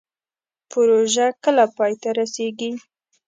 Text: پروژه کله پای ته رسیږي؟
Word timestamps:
پروژه 0.71 1.27
کله 1.43 1.65
پای 1.75 1.93
ته 2.01 2.09
رسیږي؟ 2.17 2.71